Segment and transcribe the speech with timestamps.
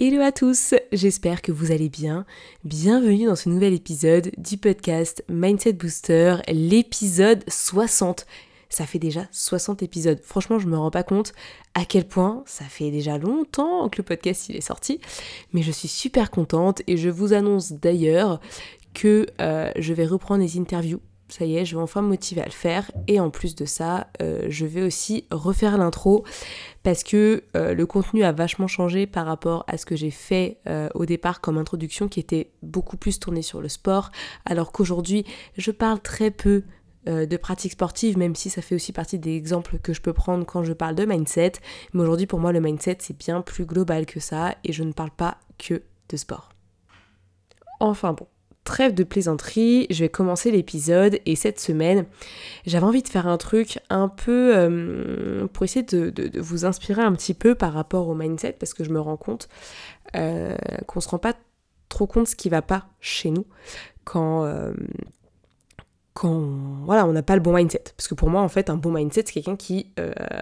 [0.00, 2.24] Hello à tous, j'espère que vous allez bien.
[2.62, 8.24] Bienvenue dans ce nouvel épisode du podcast Mindset Booster, l'épisode 60.
[8.68, 10.20] Ça fait déjà 60 épisodes.
[10.22, 11.32] Franchement, je me rends pas compte
[11.74, 15.00] à quel point ça fait déjà longtemps que le podcast il est sorti,
[15.52, 18.40] mais je suis super contente et je vous annonce d'ailleurs
[18.94, 22.40] que euh, je vais reprendre les interviews ça y est, je vais enfin me motiver
[22.40, 22.90] à le faire.
[23.06, 26.24] Et en plus de ça, euh, je vais aussi refaire l'intro
[26.82, 30.58] parce que euh, le contenu a vachement changé par rapport à ce que j'ai fait
[30.66, 34.10] euh, au départ comme introduction qui était beaucoup plus tourné sur le sport.
[34.46, 35.24] Alors qu'aujourd'hui,
[35.56, 36.64] je parle très peu
[37.06, 40.44] de pratiques sportives, même si ça fait aussi partie des exemples que je peux prendre
[40.44, 41.52] quand je parle de mindset.
[41.94, 44.92] Mais aujourd'hui, pour moi, le mindset, c'est bien plus global que ça et je ne
[44.92, 46.50] parle pas que de sport.
[47.80, 48.26] Enfin bon,
[48.68, 52.04] trêve de plaisanterie, je vais commencer l'épisode et cette semaine,
[52.66, 57.12] j'avais envie de faire un truc un peu euh, pour essayer de, vous inspirer un
[57.14, 59.48] petit peu par rapport au mindset parce que je me rends compte
[60.16, 60.54] euh,
[60.86, 61.32] qu'on se rend pas
[61.88, 63.46] trop compte ce qui va pas chez nous
[64.04, 64.74] quand euh,
[66.12, 66.38] quand
[66.84, 67.84] voilà, on n'a pas le bon mindset.
[67.96, 69.92] Parce que pour moi, en fait, un bon mindset, c'est quelqu'un qui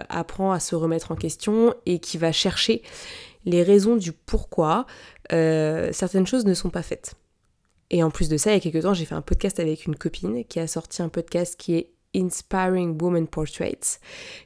[0.09, 2.81] apprend à se remettre en question et qui va chercher
[3.45, 4.87] les raisons du pourquoi
[5.29, 7.15] certaines choses ne sont pas faites.
[7.89, 9.85] Et en plus de ça, il y a quelques temps, j'ai fait un podcast avec
[9.85, 13.99] une copine qui a sorti un podcast qui est Inspiring Woman Portraits,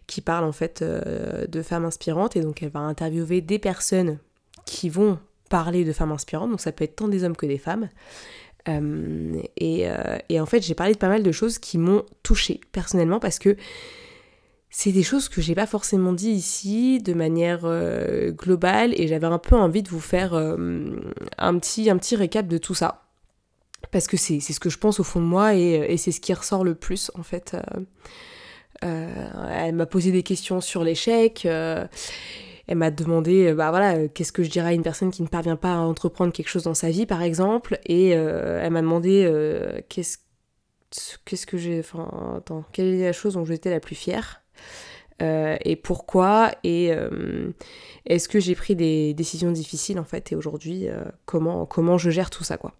[0.07, 2.35] qui parle en fait euh, de femmes inspirantes.
[2.35, 4.19] Et donc elle va interviewer des personnes
[4.65, 6.51] qui vont parler de femmes inspirantes.
[6.51, 7.89] Donc ça peut être tant des hommes que des femmes.
[8.69, 12.05] Euh, et, euh, et, en fait, j'ai parlé de pas mal de choses qui m'ont
[12.21, 13.57] touchée personnellement parce que
[14.69, 17.61] c'est des choses que j'ai pas forcément dit ici de manière
[18.29, 22.57] globale et j'avais un peu envie de vous faire un, petit, un petit récap de
[22.57, 23.00] tout ça
[23.91, 26.33] parce que c'est ce que je pense au fond de moi et, c'est ce qui
[26.33, 27.55] ressort le plus en fait.
[27.55, 27.79] Euh,
[28.83, 31.45] euh, elle m'a posé des questions sur l'échec.
[31.45, 31.85] Euh,
[32.67, 35.57] elle m'a demandé, bah voilà, qu'est-ce que je dirais à une personne qui ne parvient
[35.57, 37.79] pas à entreprendre quelque chose dans sa vie, par exemple.
[37.85, 39.29] Et elle m'a demandé
[39.89, 40.19] qu'est-ce
[41.25, 44.41] qu'est-ce que j'ai, enfin, attends, quelle est la chose dont j'étais la plus fière
[45.19, 46.91] et pourquoi et
[48.05, 50.87] est-ce que j'ai pris des décisions difficiles en fait et aujourd'hui
[51.25, 52.73] comment comment je gère tout ça quoi.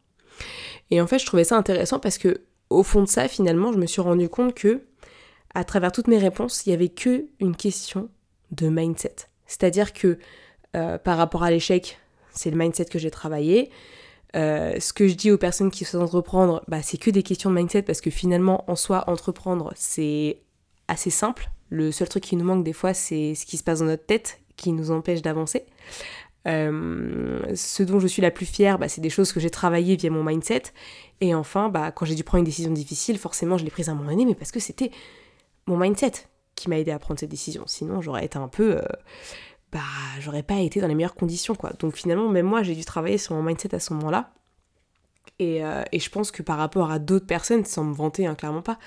[0.91, 3.77] Et en fait, je trouvais ça intéressant parce que au fond de ça, finalement, je
[3.77, 4.81] me suis rendu compte que
[5.53, 8.09] à travers toutes mes réponses, il y avait que une question
[8.51, 9.15] de mindset.
[9.47, 10.17] C'est-à-dire que
[10.75, 11.97] euh, par rapport à l'échec,
[12.31, 13.69] c'est le mindset que j'ai travaillé.
[14.35, 17.49] Euh, ce que je dis aux personnes qui souhaitent entreprendre, bah, c'est que des questions
[17.49, 20.39] de mindset parce que finalement, en soi, entreprendre, c'est
[20.87, 21.49] assez simple.
[21.69, 24.05] Le seul truc qui nous manque des fois, c'est ce qui se passe dans notre
[24.05, 25.65] tête qui nous empêche d'avancer.
[26.47, 29.95] Euh, ce dont je suis la plus fière, bah, c'est des choses que j'ai travaillées
[29.95, 30.63] via mon mindset.
[31.19, 33.91] Et enfin, bah, quand j'ai dû prendre une décision difficile, forcément, je l'ai prise à
[33.91, 34.91] un moment donné, mais parce que c'était
[35.67, 36.11] mon mindset
[36.55, 37.63] qui m'a aidé à prendre cette décision.
[37.67, 38.77] Sinon, j'aurais été un peu.
[38.77, 38.81] Euh,
[39.71, 39.79] bah,
[40.19, 41.71] j'aurais pas été dans les meilleures conditions, quoi.
[41.79, 44.33] Donc finalement, même moi, j'ai dû travailler sur mon mindset à ce moment-là.
[45.39, 48.35] Et, euh, et, je pense que par rapport à d'autres personnes, sans me vanter, hein,
[48.35, 48.77] clairement pas,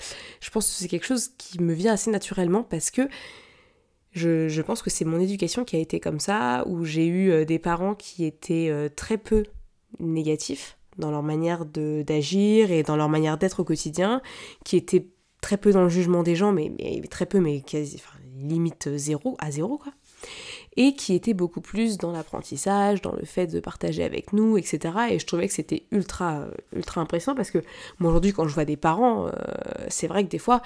[0.41, 3.09] je pense que c'est quelque chose qui me vient assez naturellement parce que
[4.15, 7.45] je, pense que c'est mon éducation qui a été comme ça, où j'ai eu euh,
[7.45, 9.43] des parents qui étaient euh, très peu
[9.99, 14.23] négatifs dans leur manière d'agir et dans leur manière d'être au quotidien,
[14.65, 15.09] qui étaient
[15.41, 16.71] très peu dans le jugement des gens, mais,
[17.11, 19.93] très peu, mais quasi, enfin, limite zéro, à zéro, quoi.
[20.77, 24.95] Et qui étaient beaucoup plus dans l'apprentissage, dans le fait de partager avec nous, etc.
[25.11, 27.59] Et je trouvais que c'était ultra, ultra impressionnant parce que
[27.99, 29.31] moi aujourd'hui, quand je vois des parents, euh,
[29.89, 30.63] c'est vrai que des fois,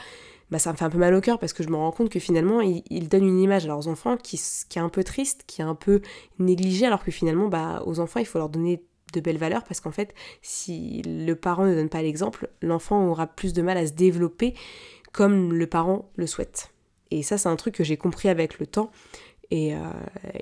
[0.50, 2.09] bah, ça me fait un peu mal au cœur parce que je me rends compte
[2.10, 5.44] que finalement ils, donnent une image à leurs enfants qui, qui, est un peu triste,
[5.47, 6.00] qui est un peu
[6.38, 8.82] négligée alors que finalement bah, aux enfants il faut leur donner
[9.12, 13.27] de belles valeurs parce qu'en fait si le parent ne donne pas l'exemple, l'enfant aura
[13.27, 14.54] plus de mal à se développer
[15.12, 16.71] comme le parent le souhaite.
[17.10, 18.91] Et ça c'est un truc que j'ai compris avec le temps.
[19.51, 19.78] Et euh,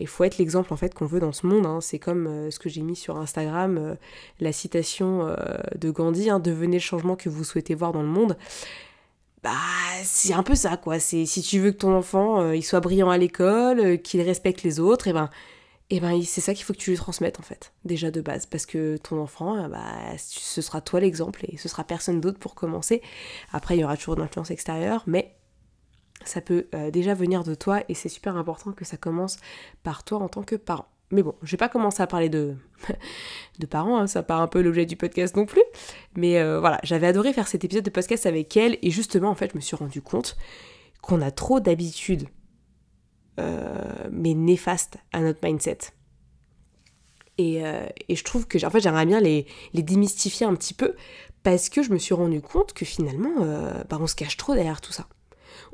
[0.00, 1.64] il faut être l'exemple en fait qu'on veut dans ce monde.
[1.64, 1.80] Hein.
[1.80, 3.94] C'est comme euh, ce que j'ai mis sur Instagram, euh,
[4.40, 5.36] la citation
[5.76, 8.36] de Gandhi, hein, devenez le changement que vous souhaitez voir dans le monde
[9.46, 10.98] bah c'est un peu ça quoi.
[10.98, 14.62] C'est si tu veux que ton enfant euh, soit brillant à l'école, euh, qu'il respecte
[14.62, 15.30] les autres, et ben
[15.90, 18.46] et ben c'est ça qu'il faut que tu lui transmettes en fait, déjà de base,
[18.46, 22.38] parce que ton enfant, euh, bah ce sera toi l'exemple et ce sera personne d'autre
[22.38, 23.02] pour commencer.
[23.52, 25.36] Après il y aura toujours d'influence extérieure, mais
[26.24, 29.36] ça peut déjà venir de toi et c'est super important que ça commence
[29.84, 30.88] par toi en tant que parent.
[31.10, 32.56] Mais bon, je vais pas commencer à parler de,
[33.58, 35.62] de parents, hein, ça part un peu l'objet du podcast non plus.
[36.16, 39.34] Mais euh, voilà, j'avais adoré faire cet épisode de podcast avec elle et justement, en
[39.34, 40.36] fait, je me suis rendu compte
[41.02, 42.26] qu'on a trop d'habitudes,
[43.38, 45.78] euh, mais néfastes à notre mindset.
[47.38, 50.72] Et, euh, et, je trouve que en fait, j'aimerais bien les, les, démystifier un petit
[50.72, 50.96] peu
[51.42, 53.46] parce que je me suis rendu compte que finalement,
[53.88, 55.06] bah, on se cache trop derrière tout ça.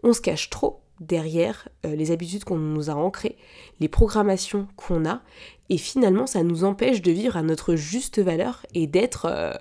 [0.03, 3.37] On se cache trop derrière euh, les habitudes qu'on nous a ancrées,
[3.81, 5.23] les programmations qu'on a,
[5.69, 9.53] et finalement ça nous empêche de vivre à notre juste valeur et d'être euh,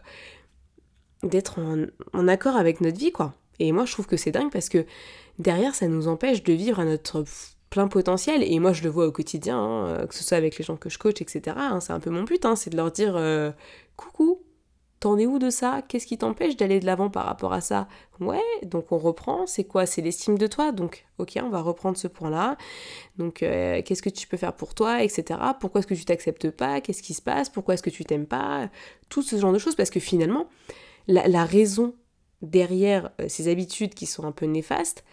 [2.13, 3.33] en, accord avec notre vie quoi.
[3.59, 4.85] Et moi je trouve que c'est dingue parce que
[5.39, 7.25] derrière ça nous empêche de vivre à notre
[7.69, 10.57] plein potentiel et moi je le vois au quotidien, hein, euh, que ce soit avec
[10.57, 11.55] les gens que je coach, etc.
[11.57, 13.19] Hein, c'est un peu mon but, hein, c'est de leur dire
[13.95, 14.41] coucou,
[15.01, 15.81] T'en es où de ça?
[15.81, 17.87] Qu'est-ce qui t'empêche d'aller de l'avant par rapport à ça?
[18.19, 19.47] Ouais, donc on reprend.
[19.47, 19.87] C'est quoi?
[19.87, 20.71] C'est l'estime de toi?
[20.71, 22.55] Donc, ok, on va reprendre ce point-là.
[23.17, 25.39] Donc, euh, qu'est-ce que tu peux faire pour toi, etc.
[25.59, 26.81] Pourquoi est-ce que tu t'acceptes pas?
[26.81, 27.49] Qu'est-ce qui se passe?
[27.49, 28.69] Pourquoi est-ce que tu t'aimes pas?
[29.09, 29.73] Tout ce genre de choses.
[29.73, 30.45] Parce que finalement,
[31.07, 31.95] la, raison
[32.43, 35.03] derrière euh, ces habitudes qui sont un peu néfastes,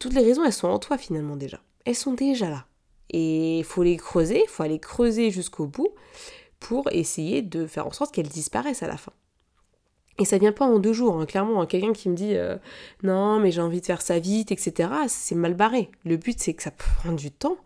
[0.00, 1.60] toutes les raisons, elles sont en toi finalement déjà.
[1.84, 2.66] Elles sont déjà là.
[3.10, 5.94] Et il faut les creuser, il faut aller creuser jusqu'au bout
[6.64, 9.12] pour essayer de faire en sorte qu'elles disparaissent à la fin.
[10.18, 11.26] Et ça vient pas en deux jours, hein.
[11.26, 11.60] clairement.
[11.60, 11.66] Hein.
[11.66, 12.56] Quelqu'un qui me dit euh,
[13.02, 15.90] non, mais j'ai envie de faire ça vite, etc., c'est mal barré.
[16.06, 17.58] Le but, c'est que ça prend du temps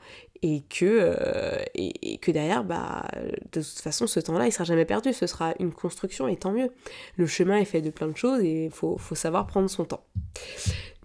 [0.43, 3.07] et que, euh, et, que derrière, bah,
[3.53, 5.13] de toute façon, ce temps-là, il sera jamais perdu.
[5.13, 6.71] Ce sera une construction et tant mieux.
[7.17, 10.05] Le chemin est fait de plein de choses et il faut, savoir prendre son temps.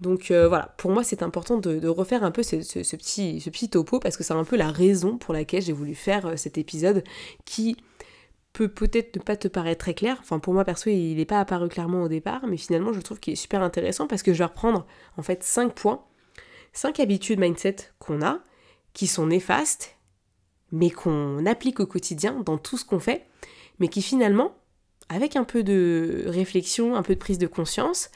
[0.01, 2.55] Donc euh, voilà, pour moi, c'est important de, refaire un peu ce,
[2.95, 5.95] petit, ce petit topo parce que c'est un peu la raison pour laquelle j'ai voulu
[5.95, 7.03] faire cet épisode
[7.45, 7.77] qui
[8.53, 10.17] peut peut-être ne pas te paraître très clair.
[10.21, 13.19] Enfin, pour moi, perso, il n'est pas apparu clairement au départ, mais finalement, je trouve
[13.19, 14.85] qu'il est super intéressant parce que je vais reprendre
[15.17, 16.03] en fait 5 points,
[16.73, 18.39] 5 habitudes mindset qu'on a,
[18.93, 19.95] qui sont néfastes,
[20.71, 23.25] mais qu'on applique au quotidien dans tout ce qu'on fait,
[23.79, 24.55] mais qui finalement,
[25.09, 28.09] avec un peu de réflexion, un peu de prise de conscience,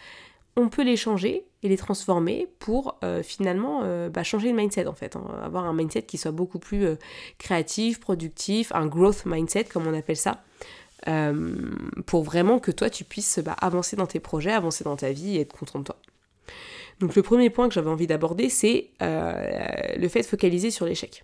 [0.55, 4.87] on peut les changer et les transformer pour euh, finalement euh, bah, changer le mindset
[4.87, 5.23] en fait, hein.
[5.43, 6.95] avoir un mindset qui soit beaucoup plus euh,
[7.37, 10.43] créatif, productif, un growth mindset comme on appelle ça,
[12.05, 15.37] pour vraiment que toi tu puisses bah, avancer dans tes projets, avancer dans ta vie
[15.37, 15.95] et être content de toi.
[16.99, 21.23] Donc le premier point que j'avais envie d'aborder c'est le fait de focaliser sur l'échec.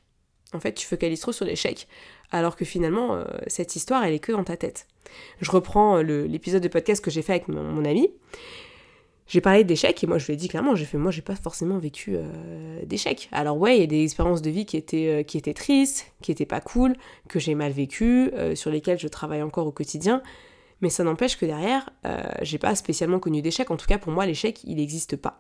[0.54, 1.88] En fait tu focalises trop sur l'échec
[2.32, 4.88] alors que finalement cette histoire elle est que dans ta tête.
[5.42, 8.10] Je reprends l'épisode de podcast que j'ai fait avec mon, ami
[9.28, 11.36] j'ai parlé d'échecs et moi je lui ai dit clairement, j'ai fait moi j'ai pas
[11.36, 13.30] forcément vécu euh, d'échecs.
[13.32, 16.46] Alors ouais, il y a des expériences de vie qui étaient, euh, tristes, qui étaient
[16.46, 16.96] pas cool,
[17.30, 20.22] que j'ai mal vécu, euh, sur lesquelles je travaille encore au quotidien,
[20.82, 21.90] mais ça n'empêche que derrière,
[22.42, 23.72] j'ai pas spécialement connu d'échecs.
[23.72, 25.40] En tout cas pour moi l'échec il n'existe pas.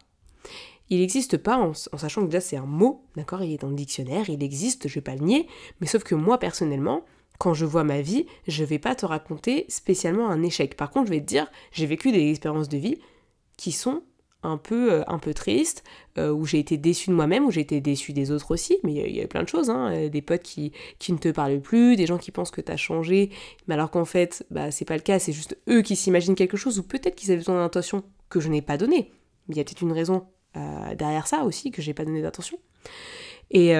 [0.89, 3.75] Il n'existe pas en, sachant que déjà c'est un mot, d'accord, il est dans le
[3.75, 5.47] dictionnaire, il existe, je vais pas le nier,
[5.79, 7.03] mais sauf que moi personnellement,
[7.39, 10.77] quand je vois ma vie, je vais pas te raconter spécialement un échec.
[10.77, 12.99] Par contre, je vais te dire, j'ai vécu des expériences de vie
[13.57, 14.03] qui sont
[14.43, 15.83] un peu, euh, un peu tristes,
[16.17, 18.93] euh, où j'ai été déçue de moi-même, où j'ai été déçue des autres aussi, mais
[18.93, 21.61] il y, a plein de choses, hein, euh, des potes qui, qui ne te parlent
[21.61, 23.29] plus, des gens qui pensent que tu as changé,
[23.67, 26.57] mais alors qu'en fait, bah, c'est pas le cas, c'est juste eux qui s'imaginent quelque
[26.57, 29.11] chose, ou peut-être qu'ils avaient besoin d'intention que je n'ai pas donnée.
[29.49, 32.57] Il y a peut-être une raison derrière ça aussi, que j'ai pas donné d'attention.
[33.51, 33.73] Et,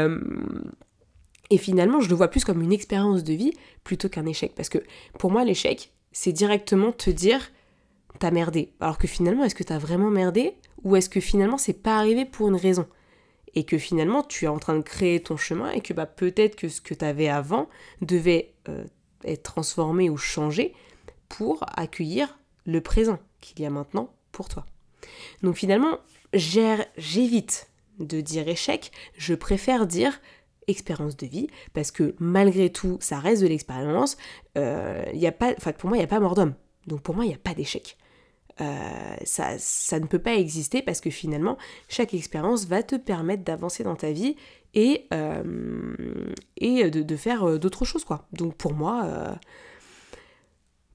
[1.50, 3.54] et finalement, je le vois plus comme une expérience de vie
[3.84, 4.80] plutôt qu'un échec, parce que
[5.20, 7.52] pour moi, l'échec, c'est directement te dire
[8.19, 8.74] t'as merdé.
[8.80, 12.26] Alors que finalement, est-ce que t'as vraiment merdé ou est-ce que finalement c'est pas arrivé
[12.26, 12.88] pour une raison?
[13.56, 16.56] Et que finalement tu es en train de créer ton chemin et que bah, peut-être
[16.56, 17.69] que ce que tu avais avant
[18.02, 18.86] devait euh,
[19.26, 20.74] être transformé ou changé
[21.30, 24.66] pour accueillir le présent qu'il y a maintenant pour toi.
[25.42, 26.00] Donc finalement,
[26.33, 30.19] j'évite de dire échec, je préfère dire
[30.68, 34.18] expérience de vie parce que malgré tout, ça reste de l'expérience.
[34.57, 36.54] Euh, y a pas, pour moi, il n'y a pas mort d'homme.
[36.87, 37.97] Donc pour moi, il n'y a pas d'échec.
[38.61, 41.57] Euh, ça, ça ne peut pas exister parce que finalement,
[41.90, 44.35] chaque expérience va te permettre d'avancer dans ta vie
[44.75, 45.94] et, euh,
[46.57, 48.04] et de, faire euh, d'autres choses.
[48.04, 48.28] quoi.
[48.31, 49.37] Donc pour moi,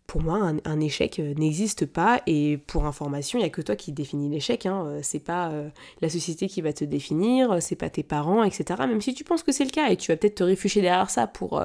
[0.09, 3.93] pour moi, un, échec n'existe pas et pour information, il n'y a que toi qui
[3.93, 4.67] définis l'échec.
[4.67, 4.99] Hein.
[5.03, 5.53] C'est pas
[6.01, 8.65] la société qui va te définir, c'est pas tes parents, etc.
[8.89, 11.11] Même si tu penses que c'est le cas et tu vas peut-être te réfugier derrière
[11.11, 11.63] ça pour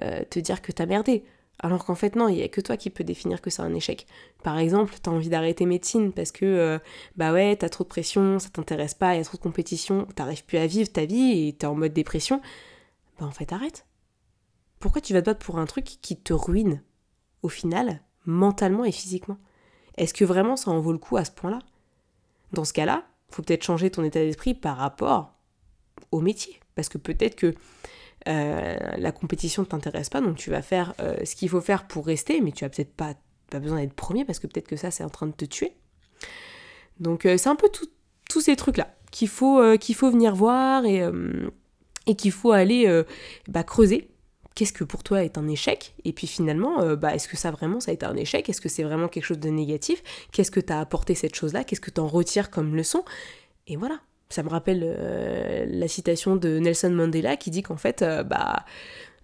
[0.00, 1.24] te dire que t'as merdé.
[1.62, 3.74] Alors qu'en fait, non, il n'y a que toi qui peux définir que c'est un
[3.74, 4.06] échec.
[4.42, 6.78] Par exemple, tu as envie d'arrêter médecine parce que, euh,
[7.16, 10.06] bah ouais, t'as trop de pression, ça t'intéresse pas, il y a trop de compétition,
[10.14, 12.40] t'arrives plus à vivre ta vie et t'es en mode dépression.
[13.18, 13.84] Bah en fait, arrête.
[14.78, 16.82] Pourquoi tu vas te battre pour un truc qui te ruine,
[17.42, 19.38] au final, mentalement et physiquement
[19.96, 21.60] Est-ce que vraiment ça en vaut le coup à ce point-là?
[22.52, 25.34] Dans ce cas-là, faut peut-être changer ton état d'esprit par rapport
[26.10, 26.58] au métier.
[26.74, 27.54] Parce que peut-être que
[28.26, 30.94] la compétition ne t'intéresse pas, donc tu vas faire
[31.24, 33.14] ce qu'il faut faire pour rester, mais tu as peut-être pas,
[33.50, 35.72] pas besoin d'être premier parce que peut-être que ça c'est en train de te tuer.
[36.98, 37.68] Donc c'est un peu
[38.28, 39.62] tous ces trucs-là qu'il faut,
[39.94, 41.02] faut venir voir et,
[42.06, 43.02] et qu'il faut aller
[43.48, 44.10] bah, creuser
[44.54, 47.50] qu'est-ce que pour toi est un échec Et puis finalement, euh, bah, est-ce que ça
[47.50, 48.48] vraiment ça a été un échec?
[48.48, 50.02] Est-ce que c'est vraiment quelque chose de négatif?
[50.32, 51.64] Qu'est-ce que t'as apporté cette chose-là?
[51.64, 53.04] Qu'est-ce que t'en retires comme leçon?
[53.66, 54.00] Et voilà.
[54.28, 58.64] Ça me rappelle euh, la citation de Nelson Mandela qui dit qu'en fait, euh, bah,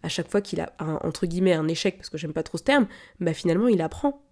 [0.03, 2.59] à chaque fois qu'il a un, entre guillemets un échec, parce que j'aime pas trop
[2.59, 2.87] ce terme,
[3.21, 4.23] bah finalement il apprend.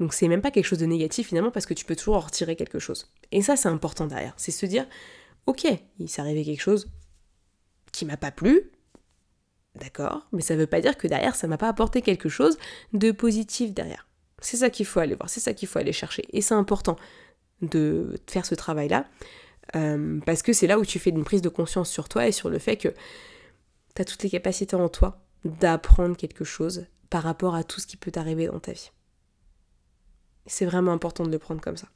[0.00, 2.20] Donc c'est même pas quelque chose de négatif finalement parce que tu peux toujours en
[2.20, 3.12] retirer quelque chose.
[3.30, 4.86] Et ça c'est important derrière, c'est se dire,
[5.46, 5.66] ok,
[5.98, 6.88] il s'est arrivé quelque chose
[7.92, 8.72] qui m'a pas plu,
[9.74, 12.58] D'accord Mais ça ne veut pas dire que derrière, ça m'a pas apporté quelque chose
[12.92, 14.06] de positif derrière.
[14.40, 16.24] C'est ça qu'il faut aller voir, c'est ça qu'il faut aller chercher.
[16.32, 16.96] Et c'est important
[17.62, 19.06] de faire ce travail-là,
[19.74, 22.32] euh, parce que c'est là où tu fais une prise de conscience sur toi et
[22.32, 22.88] sur le fait que
[23.94, 27.86] tu as toutes les capacités en toi d'apprendre quelque chose par rapport à tout ce
[27.86, 28.90] qui peut t'arriver dans ta vie.
[30.46, 31.88] C'est vraiment important de le prendre comme ça.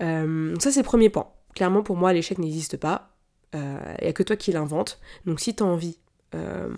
[0.00, 1.32] Euh, ça, c'est le premier point.
[1.54, 3.16] Clairement, pour moi, l'échec n'existe pas.
[3.52, 5.00] Il euh, n'y a que toi qui l'invente.
[5.24, 5.98] Donc, si tu as envie
[6.34, 6.68] euh,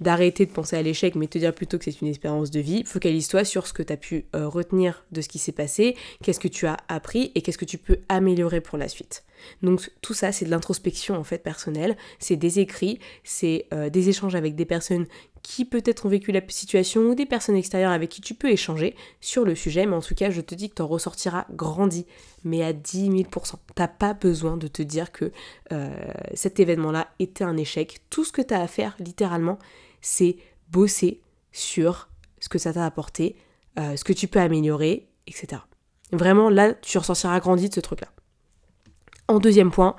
[0.00, 2.84] d'arrêter de penser à l'échec, mais te dire plutôt que c'est une expérience de vie.
[2.84, 6.40] Focalise-toi sur ce que tu as pu euh, retenir de ce qui s'est passé, qu'est-ce
[6.40, 9.24] que tu as appris et qu'est-ce que tu peux améliorer pour la suite.
[9.62, 14.08] Donc tout ça, c'est de l'introspection en fait personnelle, c'est des écrits, c'est euh, des
[14.08, 15.06] échanges avec des personnes
[15.46, 18.96] qui peut-être ont vécu la situation ou des personnes extérieures avec qui tu peux échanger
[19.20, 22.04] sur le sujet, mais en tout cas, je te dis que tu en ressortiras grandi,
[22.42, 23.54] mais à 10 000%.
[23.76, 25.30] T'as pas besoin de te dire que
[25.70, 25.94] euh,
[26.34, 28.00] cet événement-là était un échec.
[28.10, 29.60] Tout ce que tu as à faire, littéralement,
[30.00, 30.34] c'est
[30.72, 31.20] bosser
[31.52, 32.08] sur
[32.40, 33.36] ce que ça t'a apporté,
[33.78, 35.62] euh, ce que tu peux améliorer, etc.
[36.10, 38.08] Vraiment, là, tu ressortiras grandi de ce truc-là.
[39.28, 39.96] En deuxième point,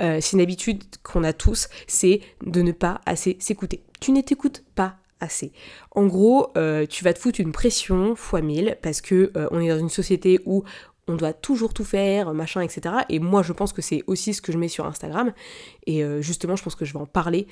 [0.00, 3.82] euh, c'est une habitude qu'on a tous, c'est de ne pas assez s'écouter.
[4.00, 5.52] Tu ne t'écoutes pas assez.
[5.92, 9.60] En gros, euh, tu vas te foutre une pression fois mille parce que euh, on
[9.60, 10.62] est dans une société où
[11.08, 12.94] on doit toujours tout faire, machin, etc.
[13.08, 15.32] Et moi, je pense que c'est aussi ce que je mets sur Instagram.
[15.86, 17.46] Et justement, je pense que je vais en parler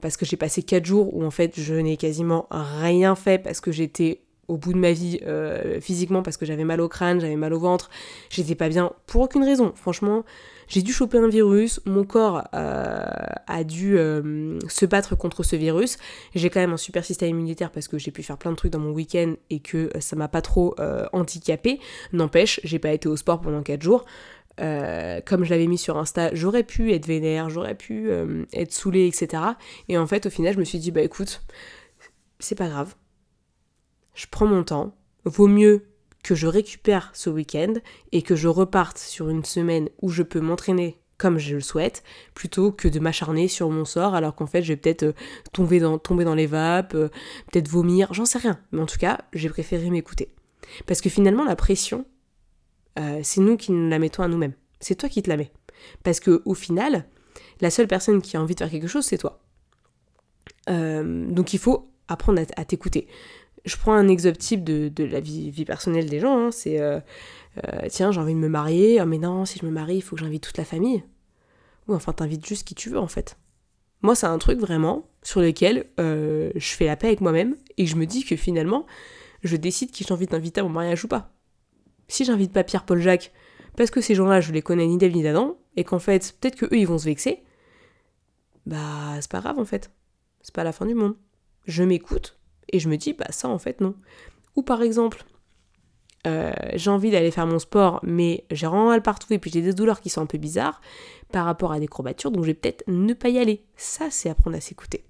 [0.00, 3.60] parce que j'ai passé 4 jours où en fait, je n'ai quasiment rien fait parce
[3.60, 7.20] que j'étais au bout de ma vie euh, physiquement parce que j'avais mal au crâne,
[7.20, 7.90] j'avais mal au ventre,
[8.30, 9.72] j'étais pas bien pour aucune raison.
[9.74, 10.24] Franchement,
[10.68, 13.04] j'ai dû choper un virus, mon corps euh,
[13.46, 15.98] a dû euh, se battre contre ce virus.
[16.34, 18.72] J'ai quand même un super système immunitaire parce que j'ai pu faire plein de trucs
[18.72, 20.74] dans mon week-end et que ça m'a pas trop
[21.12, 21.80] handicapé.
[22.12, 24.04] N'empêche, j'ai pas été au sport pendant 4 jours.
[24.56, 28.10] comme je l'avais mis sur Insta, j'aurais pu être vénère, j'aurais pu
[28.52, 29.42] être saoulée, etc.
[29.88, 31.42] Et en fait, au final, je me suis dit, bah écoute,
[32.38, 32.94] c'est pas grave,
[34.14, 35.86] je prends mon temps, vaut mieux
[36.22, 37.74] que je récupère ce week-end
[38.12, 42.02] et que je reparte sur une semaine où je peux m'entraîner comme je le souhaite,
[42.34, 45.12] plutôt que de m'acharner sur mon sort alors qu'en fait je vais peut-être euh,
[45.52, 47.08] tomber, dans, les vapes, euh,
[47.52, 48.58] peut-être vomir, j'en sais rien.
[48.72, 50.30] Mais en tout cas, j'ai préféré m'écouter.
[50.86, 52.04] Parce que finalement, la pression,
[52.98, 54.54] euh, c'est nous qui nous la mettons à nous-mêmes.
[54.80, 55.52] C'est toi qui te la mets.
[56.02, 57.06] Parce que au final,
[57.60, 59.40] la seule personne qui a envie de faire quelque chose, c'est toi.
[60.66, 63.06] donc il faut apprendre à t'écouter
[63.64, 66.46] je prends un exemple type de, la vie, personnelle des gens.
[66.46, 66.50] Hein.
[66.50, 67.00] c'est euh,
[67.64, 69.00] euh, tiens, j'ai envie de me marier.
[69.00, 71.02] Oh, mais non, si je me marie, il faut que j'invite toute la famille.
[71.88, 73.36] Ou enfin, t'invites juste qui tu veux en fait.
[74.02, 77.86] Moi, c'est un truc vraiment sur lequel euh, je fais la paix avec moi-même et
[77.86, 78.86] je me dis que finalement,
[79.42, 81.32] je décide qui j'ai envie d'inviter à mon mariage ou pas.
[82.08, 83.32] Si j'invite pas Pierre, Paul, Jacques,
[83.76, 86.56] parce que ces gens-là, je les connais ni d'Ève ni d'Adam, et qu'en fait, peut-être
[86.56, 87.42] que eux, ils vont se vexer,
[88.66, 89.90] bah, c'est pas grave en fait.
[90.42, 91.16] C'est pas la fin du monde.
[91.66, 92.38] Je m'écoute,
[92.74, 93.94] et je me dis, bah ça en fait non.
[94.56, 95.24] Ou par exemple,
[96.26, 99.62] euh, j'ai envie d'aller faire mon sport, mais j'ai vraiment mal partout et puis j'ai
[99.62, 100.80] des douleurs qui sont un peu bizarres
[101.30, 103.64] par rapport à des courbatures, donc je vais peut-être ne pas y aller.
[103.76, 105.04] Ça, c'est apprendre à s'écouter.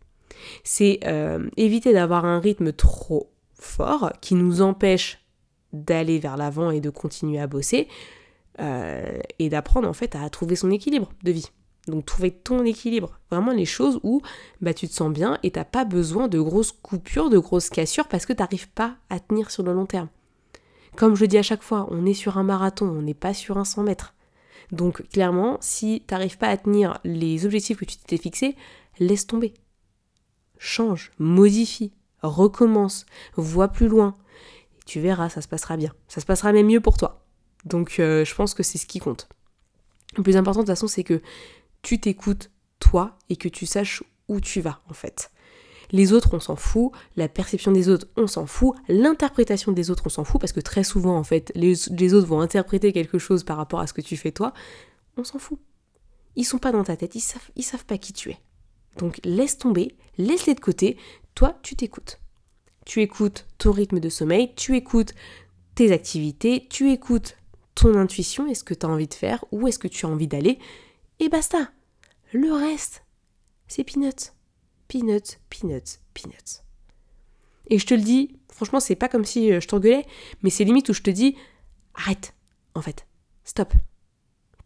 [0.62, 5.24] C'est euh, éviter d'avoir un rythme trop fort qui nous empêche
[5.72, 7.88] d'aller vers l'avant et de continuer à bosser
[8.60, 11.50] euh, et d'apprendre en fait à trouver son équilibre de vie.
[11.86, 14.22] Donc trouver ton équilibre, vraiment les choses où
[14.60, 18.08] bah, tu te sens bien et t'as pas besoin de grosses coupures, de grosses cassures
[18.08, 20.08] parce que t'arrives pas à tenir sur le long terme.
[20.96, 23.58] Comme je dis à chaque fois, on est sur un marathon, on n'est pas sur
[23.58, 24.14] un 100 mètres.
[24.72, 28.56] Donc clairement, si t'arrives pas à tenir les objectifs que tu t'étais fixés,
[28.98, 29.52] laisse tomber.
[30.56, 33.04] Change, modifie, recommence,
[33.36, 34.14] vois plus loin.
[34.78, 35.92] Et tu verras, ça se passera bien.
[36.08, 37.26] Ça se passera même mieux pour toi.
[37.66, 39.28] Donc euh, je pense que c'est ce qui compte.
[40.16, 41.20] Le plus important de toute façon, c'est que
[41.84, 42.50] tu t'écoutes
[42.80, 45.30] toi et que tu saches où tu vas en fait.
[45.92, 46.90] Les autres, on s'en fout.
[47.14, 48.74] La perception des autres, on s'en fout.
[48.88, 52.40] L'interprétation des autres, on s'en fout parce que très souvent, en fait, les, autres vont
[52.40, 54.52] interpréter quelque chose par rapport à ce que tu fais toi.
[55.16, 55.60] On s'en fout.
[56.36, 57.14] Ils sont pas dans ta tête.
[57.14, 58.38] Ils savent, savent pas qui tu es.
[58.98, 60.96] Donc laisse tomber, laisse-les de côté,
[61.34, 62.20] toi tu t'écoutes.
[62.86, 65.14] Tu écoutes ton rythme de sommeil, tu écoutes
[65.74, 67.36] tes activités, tu écoutes
[67.74, 70.08] ton intuition et ce que tu as envie de faire, où est-ce que tu as
[70.08, 70.58] envie d'aller,
[71.18, 71.70] et basta.
[72.34, 73.04] Le reste,
[73.68, 74.32] c'est peanuts.
[74.88, 76.64] Peanuts, peanuts, peanuts.
[77.70, 80.04] Et je te le dis, franchement, c'est pas comme si euh, je t'engueulais,
[80.42, 81.36] mais c'est limite où je te dis
[81.94, 82.34] arrête,
[82.74, 83.06] en fait,
[83.44, 83.72] stop.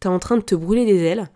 [0.00, 1.30] T'es en train de te brûler les ailes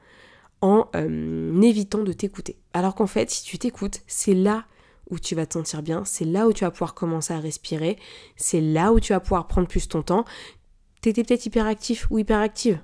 [0.62, 2.58] en euh, évitant de t'écouter.
[2.72, 4.64] Alors qu'en fait, si tu t'écoutes, c'est là
[5.10, 7.98] où tu vas te sentir bien, c'est là où tu vas pouvoir commencer à respirer,
[8.36, 10.24] c'est là où tu vas pouvoir prendre plus ton temps.
[11.02, 12.80] T'étais peut-être hyperactif ou hyperactive.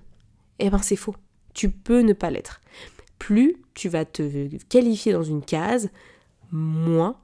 [0.59, 1.17] Eh ben c'est faux.
[1.55, 2.61] Tu peux ne pas l'être.
[3.19, 5.91] Plus tu vas te qualifier dans une case,
[6.51, 7.21] moins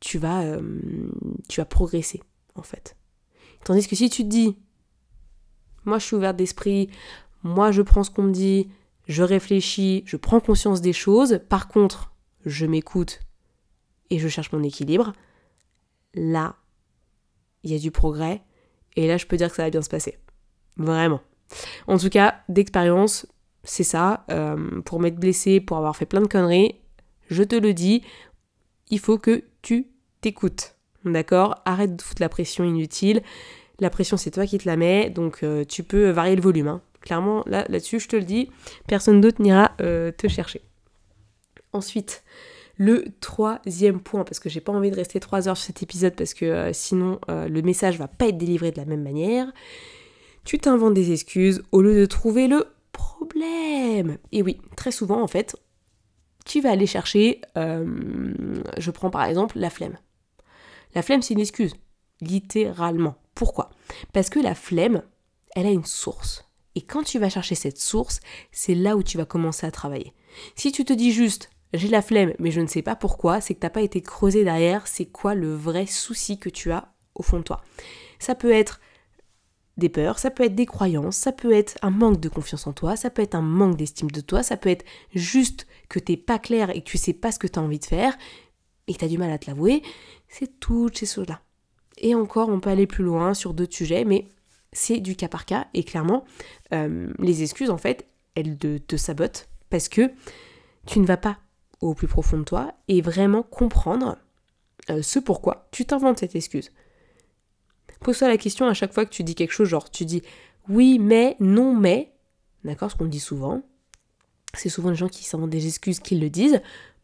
[0.00, 1.10] tu vas, euh,
[1.48, 2.22] tu vas progresser
[2.54, 2.96] en fait.
[3.64, 4.56] Tandis que si tu te dis,
[5.84, 6.90] moi je suis ouverte d'esprit,
[7.42, 8.68] moi je prends ce qu'on me dit,
[9.08, 12.12] je réfléchis, je prends conscience des choses, par contre
[12.44, 13.20] je m'écoute
[14.10, 15.12] et je cherche mon équilibre,
[16.14, 16.56] là
[17.64, 18.42] il y a du progrès
[18.94, 20.18] et là je peux dire que ça va bien se passer.
[20.76, 21.20] Vraiment.
[21.86, 23.26] En tout cas, d'expérience,
[23.66, 24.24] c'est ça.
[24.30, 26.76] Euh, pour m'être blessé, pour avoir fait plein de conneries,
[27.28, 28.02] je te le dis,
[28.88, 29.88] il faut que tu
[30.20, 30.76] t'écoutes.
[31.04, 31.56] D'accord?
[31.64, 33.22] Arrête de foutre la pression inutile.
[33.78, 36.68] La pression, c'est toi qui te la mets, donc euh, tu peux varier le volume.
[36.68, 36.80] Hein.
[37.02, 38.50] Clairement, là, là-dessus, je te le dis,
[38.88, 40.62] personne d'autre n'ira euh, te chercher.
[41.72, 42.24] Ensuite,
[42.78, 46.14] le troisième point, parce que j'ai pas envie de rester trois heures sur cet épisode,
[46.14, 49.50] parce que sinon le message va pas être délivré de la même manière.
[50.44, 52.66] Tu t'inventes des excuses au lieu de trouver le
[52.96, 54.18] problème.
[54.32, 55.56] Et oui, très souvent en fait,
[56.44, 59.98] tu vas aller chercher, euh, je prends par exemple la flemme.
[60.94, 61.74] La flemme c'est une excuse,
[62.20, 63.16] littéralement.
[63.34, 63.70] Pourquoi?
[64.12, 65.02] Parce que la flemme,
[65.54, 66.48] elle a une source.
[66.74, 68.20] Et quand tu vas chercher cette source,
[68.52, 70.12] c'est là où tu vas commencer à travailler.
[70.54, 73.54] Si tu te dis juste j'ai la flemme mais je ne sais pas pourquoi, c'est
[73.54, 76.94] que tu n'as pas été creusé derrière, c'est quoi le vrai souci que tu as
[77.14, 77.62] au fond de toi?
[78.18, 78.80] Ça peut être
[79.76, 82.72] des peurs, ça peut être des croyances, ça peut être un manque de confiance en
[82.72, 84.84] toi, ça peut être un manque d'estime de toi, ça peut être
[85.14, 87.78] juste que t'es pas clair et que tu sais pas ce que tu as envie
[87.78, 88.16] de faire
[88.86, 89.82] et que tu as du mal à te l'avouer.
[90.28, 91.40] C'est toutes ces choses-là.
[91.98, 94.28] Et encore, on peut aller plus loin sur d'autres sujets, mais
[94.72, 96.24] c'est du cas par cas et clairement,
[96.72, 100.10] euh, les excuses en fait, elles te, sabotent parce que
[100.86, 101.38] tu ne vas pas
[101.80, 104.16] au plus profond de toi et vraiment comprendre
[104.90, 106.72] euh, ce pourquoi tu t'inventes cette excuse.
[108.00, 110.22] Pose-toi la question à chaque fois que tu dis quelque chose, genre tu dis
[110.68, 112.12] oui, mais, non, mais,
[112.64, 113.62] d'accord, ce qu'on dit souvent.
[114.54, 116.60] C'est souvent les gens qui s'inventent des excuses qui le disent.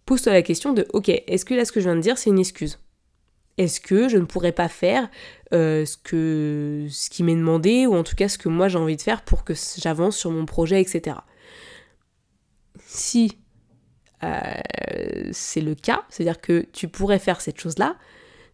[0.06, 2.30] Pose-toi la question de ok, est-ce que là ce que je viens de dire c'est
[2.30, 2.78] une excuse?
[3.58, 5.08] Est-ce que je ne pourrais pas faire
[5.52, 8.78] euh, ce, que, ce qui m'est demandé ou en tout cas ce que moi j'ai
[8.78, 11.16] envie de faire pour que j'avance sur mon projet, etc.
[12.78, 13.38] Si
[14.24, 14.40] euh,
[15.32, 17.96] c'est le cas, c'est-à-dire que tu pourrais faire cette chose-là,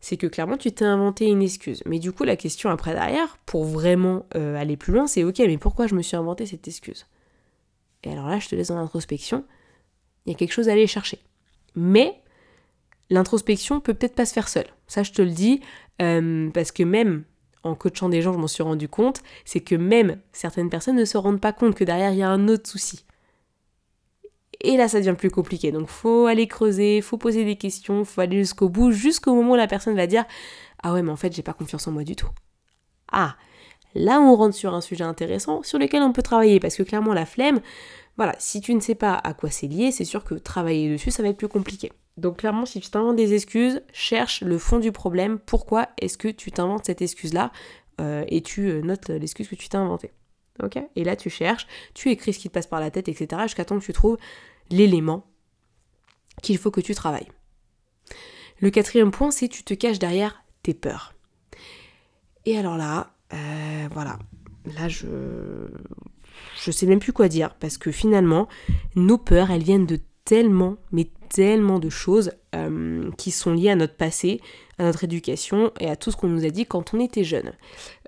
[0.00, 1.82] c'est que clairement tu t'es inventé une excuse.
[1.86, 5.38] Mais du coup, la question après derrière, pour vraiment euh, aller plus loin, c'est ok,
[5.38, 7.06] mais pourquoi je me suis inventé cette excuse?
[8.04, 9.44] Et alors là, je te laisse dans l'introspection,
[10.26, 11.18] il y a quelque chose à aller chercher.
[11.74, 12.22] Mais
[13.10, 14.68] l'introspection peut peut-être pas se faire seule.
[14.86, 15.60] Ça, je te le dis,
[16.00, 17.24] euh, parce que même
[17.64, 21.04] en coachant des gens, je m'en suis rendu compte, c'est que même certaines personnes ne
[21.04, 23.04] se rendent pas compte que derrière, il y a un autre souci.
[24.60, 25.70] Et là, ça devient plus compliqué.
[25.70, 29.56] Donc, faut aller creuser, faut poser des questions, faut aller jusqu'au bout, jusqu'au moment où
[29.56, 30.24] la personne va dire
[30.82, 32.28] Ah ouais, mais en fait, j'ai pas confiance en moi du tout.
[33.12, 33.36] Ah,
[33.94, 37.14] là, on rentre sur un sujet intéressant sur lequel on peut travailler parce que clairement,
[37.14, 37.60] la flemme,
[38.16, 41.12] voilà, si tu ne sais pas à quoi c'est lié, c'est sûr que travailler dessus,
[41.12, 41.92] ça va être plus compliqué.
[42.16, 45.38] Donc, clairement, si tu t'inventes des excuses, cherche le fond du problème.
[45.38, 47.52] Pourquoi est-ce que tu t'inventes cette excuse-là?
[48.00, 50.10] Euh, et tu euh, notes l'excuse que tu t'es inventée.
[50.96, 53.42] Et là, tu cherches, tu écris ce qui te passe par la tête, etc.
[53.44, 54.18] jusqu'à temps que tu trouves
[54.70, 55.26] l'élément
[56.42, 57.28] qu'il faut que tu travailles.
[58.60, 61.14] Le quatrième point, c'est tu te caches derrière tes peurs.
[62.44, 64.18] Et alors là, euh, voilà,
[64.76, 65.06] là je
[66.62, 68.48] je sais même plus quoi dire parce que finalement
[68.94, 73.76] nos peurs elles viennent de tellement mais tellement de choses euh, qui sont liées à
[73.76, 74.40] notre passé,
[74.78, 77.52] à notre éducation et à tout ce qu'on nous a dit quand on était jeune.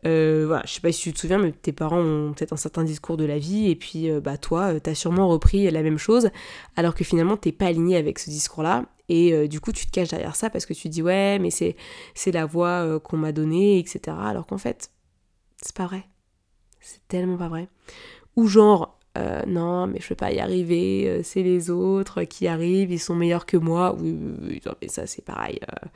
[0.06, 2.56] Euh, voilà, je sais pas si tu te souviens, mais tes parents ont peut-être un
[2.56, 5.98] certain discours de la vie, et puis euh, bah toi, t'as sûrement repris la même
[5.98, 6.30] chose,
[6.76, 10.10] alors que finalement t'es pas aligné avec ce discours-là, et du coup tu te caches
[10.10, 11.74] derrière ça parce que tu dis ouais, mais c'est
[12.14, 14.16] c'est la voix qu'on m'a donnée, etc.
[14.20, 14.92] Alors qu'en fait,
[15.60, 16.04] c'est pas vrai,
[16.80, 17.68] c'est tellement pas vrai.
[18.36, 22.46] Ou genre euh, non, mais je peux pas y arriver, euh, c'est les autres qui
[22.46, 23.96] arrivent, ils sont meilleurs que moi.
[23.98, 25.88] Oui, oui, mais ça c'est pareil, euh,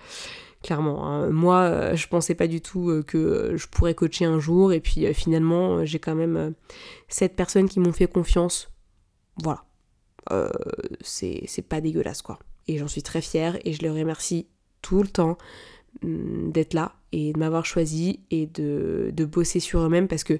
[0.63, 1.07] clairement.
[1.07, 1.31] Hein.
[1.31, 5.85] Moi, je pensais pas du tout que je pourrais coacher un jour, et puis finalement,
[5.85, 6.55] j'ai quand même
[7.09, 8.71] sept personnes qui m'ont fait confiance.
[9.43, 9.65] Voilà.
[10.33, 10.49] euh,
[11.01, 12.39] c'est pas dégueulasse quoi.
[12.69, 14.47] Et j'en suis très fière et je les remercie
[14.83, 15.37] tout le temps
[16.03, 20.39] mm, d'être là et de m'avoir choisi et de, de bosser sur eux-mêmes parce que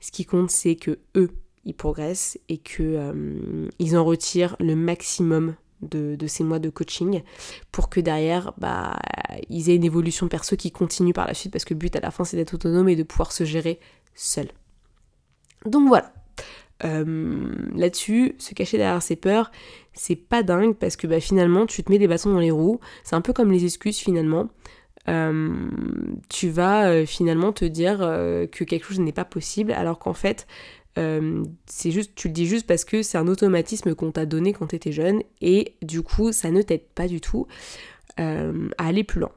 [0.00, 1.30] ce qui compte c'est que eux
[1.66, 7.22] ils progressent et que euh, ils en retirent le maximum de, ces mois de coaching
[7.70, 8.98] pour que derrière bah
[9.50, 12.00] ils aient une évolution perso qui continue par la suite parce que le but à
[12.00, 13.78] la fin c'est d'être autonome et de pouvoir se gérer
[14.14, 14.48] seul.
[15.66, 16.14] Donc voilà.
[16.84, 19.50] Euh, là-dessus, se cacher derrière ses peurs,
[19.92, 22.80] c'est pas dingue parce que bah, finalement tu te mets des bâtons dans les roues.
[23.04, 24.48] C'est un peu comme les excuses finalement.
[25.08, 25.68] Euh,
[26.28, 30.46] tu vas finalement te dire que quelque chose n'est pas possible alors qu'en fait
[30.96, 34.68] c'est juste tu le dis juste parce que c'est un automatisme qu'on t'a donné quand
[34.68, 37.46] tu étais jeune et du coup ça ne t'aide pas du tout
[38.16, 39.32] à aller plus loin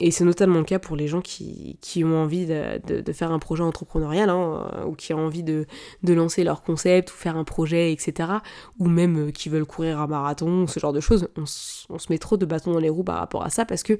[0.00, 3.64] et c'est notamment le cas pour les gens qui, ont envie de, faire un projet
[3.64, 5.66] entrepreneurial, hein, ou qui ont envie de,
[6.06, 8.30] lancer leur concept, ou faire un projet, etc.
[8.78, 11.28] Ou même euh, qui veulent courir un marathon, ce genre de choses.
[11.36, 13.98] On, se met trop de bâtons dans les roues par rapport à ça parce que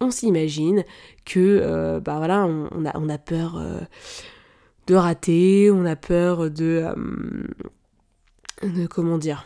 [0.00, 0.84] on s'imagine
[1.24, 3.80] que euh, bah voilà, on, a, on a peur euh,
[4.86, 6.86] de rater, on a peur de,
[8.62, 9.44] de comment dire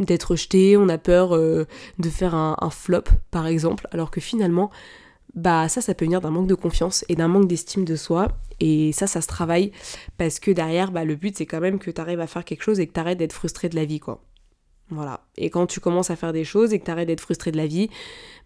[0.00, 1.66] d'être rejeté, on a peur euh,
[1.98, 4.70] de faire un, flop par exemple, alors que finalement,
[5.34, 8.28] bah ça, ça peut venir d'un manque de confiance et d'un manque d'estime de soi.
[8.58, 9.72] Et ça, ça se travaille
[10.18, 12.80] parce que derrière, bah, le but c'est quand même que tu à faire quelque chose
[12.80, 14.24] et que tu d'être frustré de la vie, quoi.
[14.88, 15.24] Voilà.
[15.36, 17.66] Et quand tu commences à faire des choses et que tu d'être frustré de la
[17.66, 17.90] vie,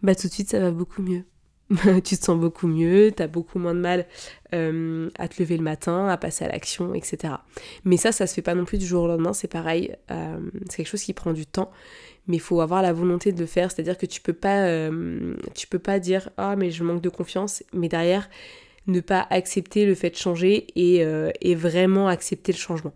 [0.03, 1.25] bah tout de suite ça va beaucoup mieux.
[2.05, 4.07] tu te sens beaucoup mieux, tu as beaucoup moins de mal
[4.53, 7.35] euh, à te lever le matin, à passer à l'action, etc.
[7.85, 10.39] Mais ça, ça se fait pas non plus du jour au lendemain, c'est pareil, euh,
[10.69, 11.71] c'est quelque chose qui prend du temps,
[12.27, 15.35] mais il faut avoir la volonté de le faire, c'est-à-dire que tu peux pas, euh,
[15.55, 18.29] tu peux pas dire ah mais je manque de confiance, mais derrière
[18.87, 22.93] ne pas accepter le fait de changer et, vraiment accepter le changement.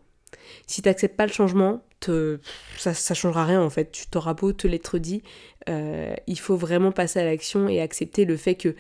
[0.67, 1.83] Si tu n'acceptes pas le changement,
[2.77, 3.91] ça, ça changera rien en fait.
[3.91, 5.23] Tu t'auras beau te l'être dit,
[5.69, 8.75] euh, il faut vraiment passer à l'action et accepter le fait que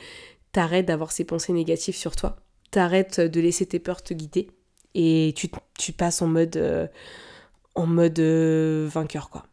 [0.53, 2.37] t'arrêtes d'avoir ces pensées négatives sur toi,
[2.70, 4.48] t'arrêtes de laisser tes peurs te guider
[4.94, 6.87] et tu, passes en mode, euh,
[7.74, 9.46] en mode euh, vainqueur quoi.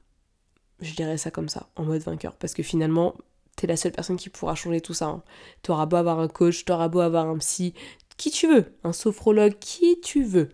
[0.79, 3.15] Je dirais ça comme ça, en mode vainqueur, parce que finalement
[3.55, 5.07] t'es la seule personne qui pourra changer tout ça.
[5.07, 5.23] Hein.
[5.61, 7.73] T'auras beau avoir un coach, t'auras beau avoir un psy,
[8.17, 10.49] qui tu veux, un sophrologue, qui tu veux.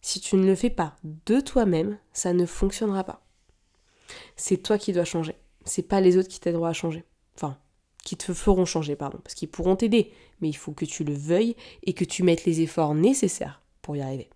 [0.00, 3.24] Si tu ne le fais pas de toi-même, ça ne fonctionnera pas.
[4.36, 7.04] C'est toi qui dois changer c'est pas les autres qui t'aideront à changer.
[7.34, 7.58] Enfin,
[8.04, 11.14] qui te feront changer, pardon, parce qu'ils pourront t'aider, mais il faut que tu le
[11.14, 14.28] veuilles et que tu mettes les efforts nécessaires pour y arriver.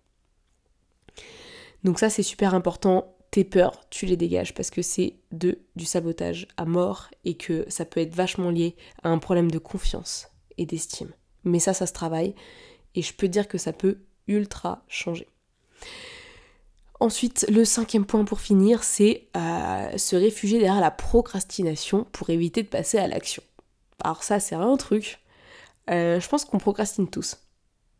[1.83, 3.13] Donc ça, c'est super important.
[3.31, 7.65] Tes peurs, tu les dégages parce que c'est de du sabotage à mort et que
[7.67, 11.11] ça peut être vachement lié à un problème de confiance et d'estime.
[11.43, 12.35] Mais ça, ça se travaille
[12.95, 15.27] et je peux dire que ça peut ultra changer.
[16.99, 22.63] Ensuite, le cinquième point pour finir, c'est euh, se réfugier derrière la procrastination pour éviter
[22.63, 23.43] de passer à l'action.
[24.03, 25.19] Alors ça, c'est un truc.
[25.89, 27.37] Euh, je pense qu'on procrastine tous.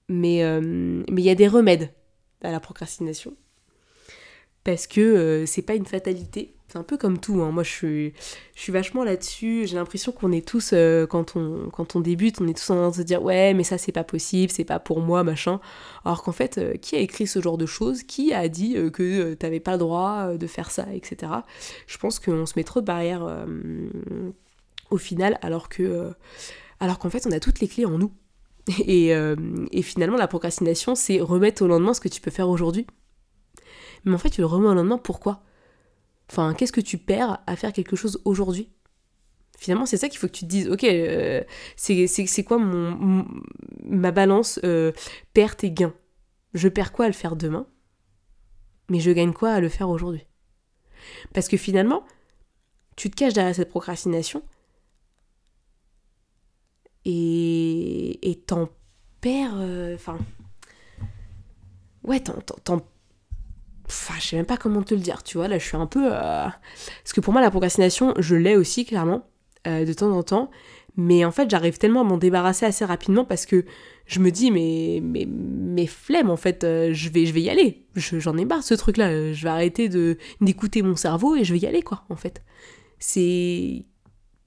[0.09, 1.91] Mais euh, il y a des remèdes
[2.41, 3.35] à la procrastination.
[4.63, 6.56] Parce que c'est pas une fatalité.
[6.77, 7.51] Un peu comme tout, hein.
[7.51, 8.13] moi je suis,
[8.53, 12.39] je suis vachement là-dessus, j'ai l'impression qu'on est tous, euh, quand, on, quand on débute,
[12.39, 14.63] on est tous en train de se dire ouais mais ça c'est pas possible, c'est
[14.63, 15.59] pas pour moi, machin.
[16.05, 18.03] Alors qu'en fait, euh, qui a écrit ce genre de choses?
[18.03, 21.31] Qui a dit euh, que t'avais pas le droit de faire ça, etc.
[21.87, 23.27] Je pense qu'on se met trop de barrières
[24.91, 26.11] au final alors que
[26.79, 28.11] alors qu'en fait on a toutes les clés en nous.
[28.85, 29.13] Et,
[29.71, 32.85] et finalement la procrastination c'est remettre au lendemain ce que tu peux faire aujourd'hui.
[34.05, 35.41] Mais en fait tu le remets au lendemain pourquoi?
[36.29, 38.69] Enfin, qu'est-ce que tu perds à faire quelque chose aujourd'hui?
[39.57, 40.69] Finalement, c'est ça qu'il faut que tu te dises.
[40.69, 41.43] Ok, euh,
[41.75, 43.25] c'est quoi mon,
[43.83, 44.91] ma balance euh,
[45.33, 45.93] perte et gain
[46.53, 47.65] Je perds quoi à le faire demain?
[48.89, 50.25] Mais je gagne quoi à le faire aujourd'hui?
[51.33, 52.03] Parce que finalement,
[52.95, 54.43] tu te caches derrière cette procrastination
[57.05, 58.69] et t'en
[59.21, 59.55] perds.
[59.57, 60.17] Euh, enfin.
[62.03, 62.81] ouais, t'en
[63.87, 65.47] Enfin, je sais même pas comment te le dire, tu vois.
[65.47, 66.09] Là, je suis un peu.
[66.11, 66.45] Euh,
[67.03, 69.25] parce que pour moi, la procrastination, je l'ai aussi, clairement,
[69.65, 70.51] euh, de temps en temps.
[70.97, 73.65] Mais en fait, j'arrive tellement à m'en débarrasser assez rapidement parce que
[74.07, 77.49] je me dis, mais, mais, mais flemme, en fait, euh, je, vais, je vais y
[77.49, 77.85] aller.
[77.95, 79.31] J'en ai marre ce truc-là.
[79.31, 79.89] Je vais arrêter
[80.41, 82.41] d'écouter mon cerveau et je vais y aller, quoi, en fait.
[82.99, 83.85] C'est.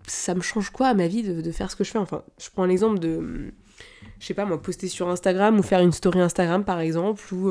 [0.06, 1.98] Ça me change quoi à ma vie de, de faire ce que je fais?
[1.98, 3.52] Enfin, je prends l'exemple de.
[4.18, 7.50] Je sais pas, moi, poster sur Instagram ou faire une story Instagram, par exemple, ou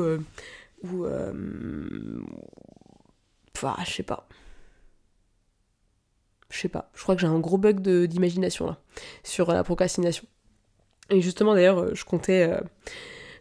[0.82, 1.04] ou.
[1.04, 2.22] Euh...
[3.56, 4.28] Enfin, je sais pas.
[6.50, 6.90] Je sais pas.
[6.94, 8.78] Je crois que j'ai un gros bug d'imagination là,
[9.22, 10.24] sur la procrastination.
[11.10, 12.48] Et justement, d'ailleurs, je comptais.
[12.48, 12.60] Euh,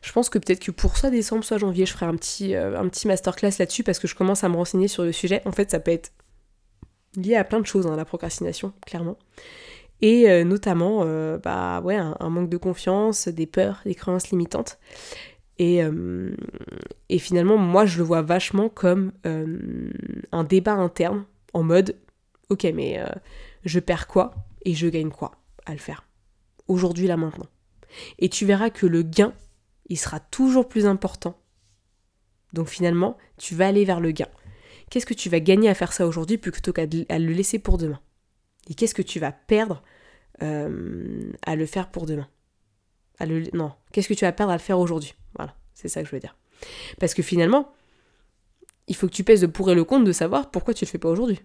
[0.02, 2.88] Je pense que peut-être que pour soit décembre, soit janvier, je ferai un petit, un
[2.88, 5.41] petit masterclass là-dessus parce que je commence à me renseigner sur le sujet.
[5.45, 6.12] En fait, ça peut être
[7.15, 9.17] lié à plein de choses, hein, la procrastination, clairement.
[10.02, 11.04] Et notamment,
[11.38, 14.80] bah ouais, un, manque de confiance, des peurs, des croyances limitantes.
[15.60, 15.82] Et,
[17.10, 19.12] et, finalement, moi, je le vois vachement comme
[20.32, 21.98] un débat interne, en mode,
[22.50, 23.04] ok, mais
[23.65, 25.32] je perds quoi et je gagne quoi
[25.65, 26.06] à le faire
[26.69, 27.50] Aujourd'hui, là, maintenant.
[28.19, 29.34] Et tu verras que le gain,
[29.89, 31.36] il sera toujours plus important.
[32.54, 34.28] Donc finalement, tu vas aller vers le gain.
[34.89, 38.00] Qu'est-ce que tu vas gagner à faire ça aujourd'hui plutôt qu'à le laisser pour demain?
[38.69, 39.84] Et qu'est-ce que tu vas perdre
[40.41, 42.28] euh, à le faire pour demain?
[43.54, 45.14] Non, qu'est-ce que tu vas perdre à le faire aujourd'hui?
[45.36, 46.36] Voilà, c'est ça que je veux dire.
[47.00, 47.72] Parce que finalement,
[48.88, 50.90] il faut que tu pèses le pour et le contre de savoir pourquoi tu le
[50.90, 51.40] fais pas aujourd'hui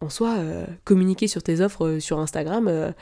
[0.00, 2.92] en soi, euh, communiquer sur tes offres euh, sur Instagram, euh,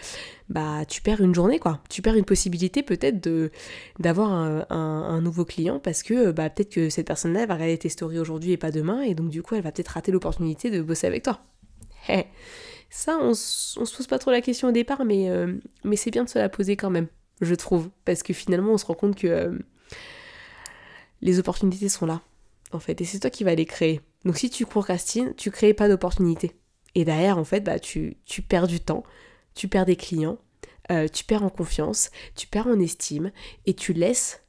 [0.49, 1.81] bah tu perds une journée quoi.
[1.91, 3.51] Tu perds une possibilité peut-être de
[3.99, 8.19] d'avoir un, nouveau client parce que bah peut-être que cette personne-là va regarder tes stories
[8.19, 11.07] aujourd'hui et pas demain et donc du coup elle va peut-être rater l'opportunité de bosser
[11.07, 11.41] avec toi.
[12.09, 12.25] Eh,
[12.89, 15.29] ça, on, on, se pose pas trop la question au départ, mais,
[15.83, 17.09] mais c'est bien de se la poser quand même,
[17.41, 19.59] je trouve, parce que finalement on se rend compte que
[21.21, 22.23] les opportunités sont là,
[22.73, 24.01] en fait, et c'est toi qui vas les créer.
[24.25, 26.53] Donc si tu procrastines, tu crées pas d'opportunités.
[26.95, 29.05] Et derrière, en fait, bah, tu, tu perds du temps,
[29.55, 30.39] tu perds des clients,
[30.91, 33.33] euh, tu perds en confiance, tu perds en estime,
[33.67, 34.43] et tu laisses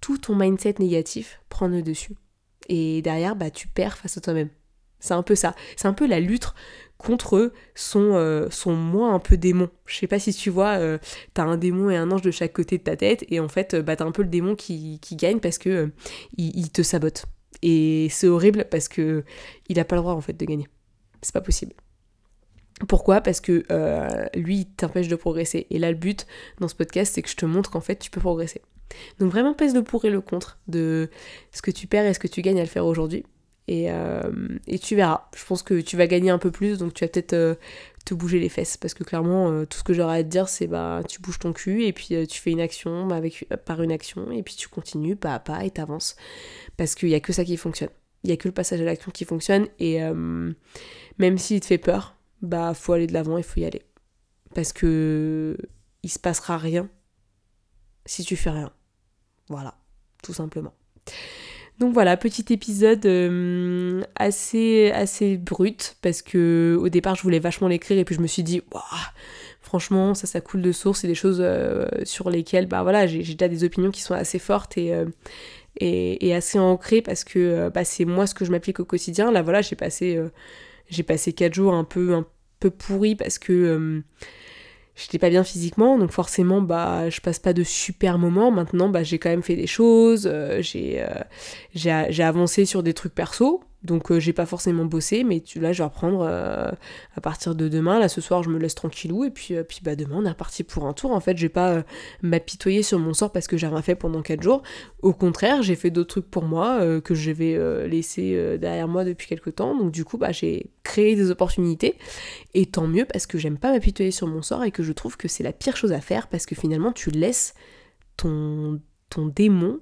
[0.00, 2.14] tout ton mindset négatif prendre le dessus.
[2.68, 4.50] Et derrière, bah, tu perds face à toi-même.
[5.00, 5.54] C'est un peu ça.
[5.76, 6.54] C'est un peu la lutte
[6.98, 9.68] contre son, euh, son moi un peu démon.
[9.86, 10.98] Je sais pas si tu vois, euh,
[11.34, 13.74] t'as un démon et un ange de chaque côté de ta tête, et en fait,
[13.76, 15.90] bah, t'as un peu le démon qui, qui gagne parce que
[16.36, 17.26] il, te sabote.
[17.62, 19.24] Et c'est horrible parce que
[19.68, 20.68] il a pas le droit en fait de gagner.
[21.22, 21.74] C'est pas possible.
[22.88, 23.20] Pourquoi?
[23.20, 25.66] Parce que euh, lui, il t'empêche de progresser.
[25.70, 26.26] Et là, le but
[26.58, 28.62] dans ce podcast, c'est que je te montre qu'en fait, tu peux progresser.
[29.18, 31.08] Donc vraiment, pèse le pour et le contre de
[31.52, 33.24] ce que tu perds et ce que tu gagnes à le faire aujourd'hui.
[33.66, 34.22] Et, euh,
[34.82, 35.28] tu verras.
[35.36, 37.54] Je pense que tu vas gagner un peu plus, donc tu vas peut-être euh,
[38.04, 38.76] te bouger les fesses.
[38.76, 41.52] Parce que clairement, tout ce que j'aurais à te dire, c'est bah tu bouges ton
[41.52, 43.20] cul et puis tu fais une action bah,
[43.64, 46.16] par une action et puis tu continues pas à pas et t'avances.
[46.76, 47.90] Parce qu'il n'y a que ça qui fonctionne.
[48.22, 49.66] Il n'y a que le passage à l'action qui fonctionne.
[49.78, 50.00] Et
[51.18, 53.82] même s'il te fait peur, bah faut aller de l'avant, il faut y aller.
[54.54, 55.56] Parce que
[56.02, 56.88] il se passera rien
[58.06, 58.70] si tu fais rien.
[59.48, 59.76] Voilà,
[60.22, 60.74] tout simplement.
[61.80, 67.66] Donc voilà, petit épisode euh, assez assez brut parce que au départ je voulais vachement
[67.66, 68.62] l'écrire et puis je me suis dit
[69.60, 73.22] franchement ça ça coule de source, c'est des choses euh, sur lesquelles bah voilà j'ai
[73.22, 75.06] déjà des opinions qui sont assez fortes et euh,
[75.80, 79.32] et, assez ancrées parce que bah, c'est moi ce que je m'applique au quotidien.
[79.32, 80.20] Là voilà j'ai passé
[80.88, 82.24] j'ai passé 4 jours un peu, un
[82.60, 84.02] peu pourris parce que
[84.94, 88.50] j'étais pas bien physiquement, donc forcément, bah, je passe pas de super moments.
[88.50, 91.22] Maintenant, bah, j'ai quand même fait des choses, euh, j'ai, euh,
[91.74, 95.72] j'ai avancé sur des trucs perso, donc euh, j'ai pas forcément bossé, mais tu, là
[95.72, 96.70] je vais reprendre euh,
[97.14, 97.98] à partir de demain.
[97.98, 100.30] Là ce soir je me laisse tranquillou et puis, euh, puis bah demain on est
[100.30, 101.12] reparti pour un tour.
[101.12, 101.84] En fait je vais pas
[102.22, 104.62] m'apitoyer sur mon sort parce que j'ai rien fait pendant 4 jours.
[105.02, 109.28] Au contraire j'ai fait d'autres trucs pour moi que je vais laisser derrière moi depuis
[109.28, 109.76] quelques temps.
[109.76, 111.98] Donc du coup bah j'ai créé des opportunités
[112.54, 115.16] et tant mieux parce que j'aime pas m'apitoyer sur mon sort et que je trouve
[115.18, 117.54] que c'est la pire chose à faire parce que finalement tu laisses
[118.16, 118.80] ton,
[119.16, 119.80] démon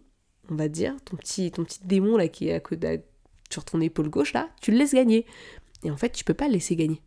[0.50, 3.00] on va dire, ton petit, ton petit démon là qui est à côté
[3.52, 5.26] sur ton épaule gauche là, tu le laisses gagner.
[5.84, 7.02] Et en fait, tu peux pas le laisser gagner.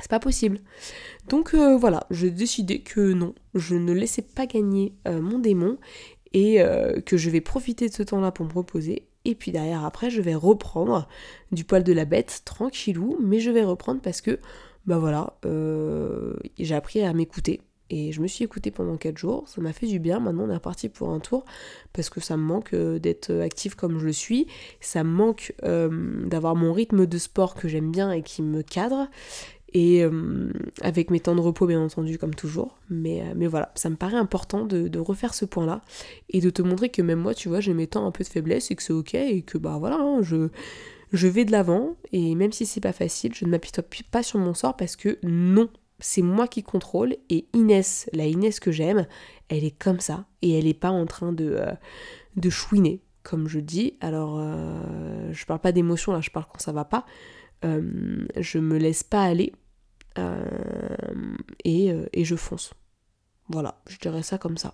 [0.00, 0.60] C'est pas possible.
[1.28, 5.78] Donc euh, voilà, j'ai décidé que non, je ne laissais pas gagner euh, mon démon
[6.32, 9.06] et euh, que je vais profiter de ce temps-là pour me reposer.
[9.24, 11.08] Et puis derrière, après, je vais reprendre
[11.52, 14.38] du poil de la bête, tranquillou, mais je vais reprendre parce que,
[14.84, 15.38] bah voilà,
[16.58, 17.62] j'ai appris à m'écouter.
[17.90, 20.50] Et je me suis écoutée pendant 4 jours, ça m'a fait du bien, maintenant on
[20.50, 21.44] est reparti pour un tour,
[21.92, 24.46] parce que ça me manque euh, d'être active comme je suis,
[24.80, 28.62] ça me manque euh, d'avoir mon rythme de sport que j'aime bien et qui me
[28.62, 29.08] cadre,
[29.74, 33.90] et euh, avec mes temps de repos bien entendu comme toujours, mais, mais voilà, ça
[33.90, 35.82] me paraît important de, refaire ce point-là,
[36.30, 38.28] et de te montrer que même moi, tu vois, j'ai mes temps un peu de
[38.28, 40.48] faiblesse, et que c'est ok, et que bah voilà, hein, je
[41.12, 41.96] je vais de l'avant.
[42.12, 45.18] Et même si c'est pas facile, je ne m'appuie pas sur mon sort parce que
[45.22, 45.68] non,
[46.04, 49.06] c'est moi qui contrôle et Inès, la Inès que j'aime,
[49.48, 51.72] elle est comme ça et elle n'est pas en train de, euh,
[52.36, 53.96] de chouiner, comme je dis.
[54.02, 57.06] Alors, euh, je parle pas d'émotion là, je parle quand ça va pas.
[57.64, 59.54] Euh, je me laisse pas aller
[61.64, 62.74] et, et, je fonce.
[63.48, 64.72] Voilà, je dirais ça comme ça.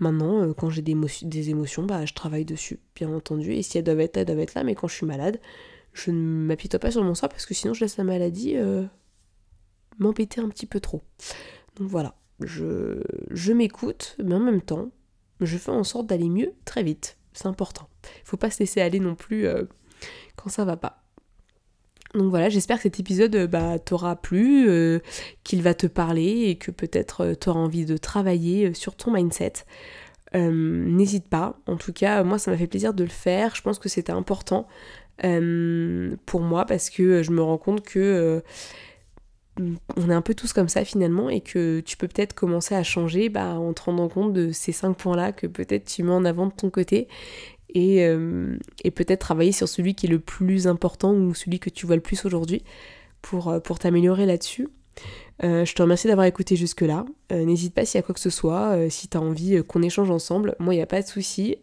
[0.00, 3.52] Maintenant, quand j'ai des, émotions, bah, je travaille dessus, bien entendu.
[3.52, 5.40] Et si elles doivent être elles doivent être là, mais quand je suis malade,
[5.92, 8.56] je ne m'apitoie pas sur mon sort parce que sinon je laisse la maladie
[10.00, 11.02] m'embêter un petit peu trop.
[11.76, 14.90] Donc voilà, je, je m'écoute, mais en même temps,
[15.40, 17.16] je fais en sorte d'aller mieux très vite.
[17.32, 17.88] C'est important.
[18.04, 19.64] Il faut pas se laisser aller non plus euh,
[20.36, 21.02] quand ça va pas.
[22.14, 24.98] Donc voilà, j'espère que cet épisode euh, bah, t'aura plu, euh,
[25.44, 29.52] qu'il va te parler et que peut-être tu auras envie de travailler sur ton mindset.
[30.32, 33.80] N'hésite pas, en tout cas moi ça m'a fait plaisir de le faire, je pense
[33.80, 34.68] que c'était important
[36.24, 38.40] pour moi parce que je me rends compte que
[39.96, 42.82] on est un peu tous comme ça finalement et que tu peux peut-être commencer à
[42.82, 46.24] changer bah, en te rendant compte de ces cinq points-là que peut-être tu mets en
[46.24, 47.08] avant de ton côté
[47.74, 51.70] et, euh, et peut-être travailler sur celui qui est le plus important ou celui que
[51.70, 52.62] tu vois le plus aujourd'hui
[53.22, 54.68] pour, euh, pour t'améliorer là-dessus.
[55.42, 57.04] Euh, je te remercie d'avoir écouté jusque-là.
[57.32, 59.62] Euh, n'hésite pas s'il y a quoi que ce soit, euh, si tu as envie
[59.64, 60.54] qu'on échange ensemble.
[60.58, 61.56] Moi, il n'y a pas de souci.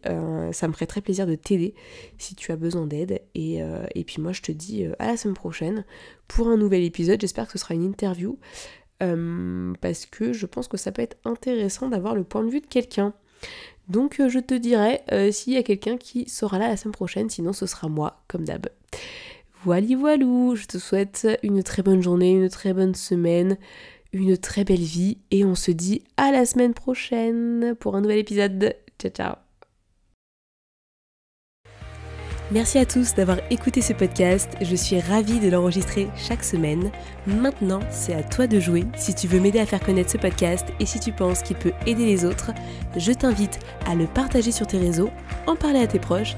[0.52, 1.76] ça me ferait très plaisir de t'aider
[2.18, 3.22] si tu as besoin d'aide.
[3.36, 3.60] Et,
[3.96, 5.86] et, puis moi, je te dis à la semaine prochaine
[6.28, 7.22] pour un nouvel épisode.
[7.22, 8.38] J'espère que ce sera une interview.
[9.00, 12.68] parce que je pense que ça peut être intéressant d'avoir le point de vue de
[12.68, 13.14] quelqu'un.
[13.90, 17.54] Donc je te dirai s'il y a quelqu'un qui sera là la semaine prochaine, sinon
[17.54, 18.68] ce sera moi, comme d'hab.
[19.64, 23.58] Voilà, voilou, je te souhaite une très bonne journée, une très bonne semaine,
[24.14, 28.20] une très belle vie et on se dit à la semaine prochaine pour un nouvel
[28.20, 28.76] épisode.
[29.00, 29.36] Ciao ciao
[32.50, 36.92] Merci à tous d'avoir écouté ce podcast, je suis ravie de l'enregistrer chaque semaine.
[37.26, 38.86] Maintenant, c'est à toi de jouer.
[38.96, 41.74] Si tu veux m'aider à faire connaître ce podcast et si tu penses qu'il peut
[41.86, 42.52] aider les autres,
[42.96, 45.10] je t'invite à le partager sur tes réseaux,
[45.46, 46.38] en parler à tes proches